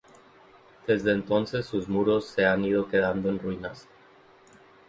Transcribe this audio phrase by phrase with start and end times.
[0.87, 3.87] Desde entonces sus muros se han ido quedando en ruinas.